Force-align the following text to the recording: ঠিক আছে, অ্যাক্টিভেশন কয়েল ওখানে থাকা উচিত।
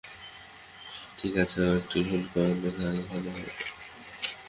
ঠিক 1.17 1.33
আছে, 1.43 1.59
অ্যাক্টিভেশন 1.69 2.21
কয়েল 2.31 2.57
ওখানে 2.69 3.01
থাকা 3.09 3.31
উচিত। 3.39 3.67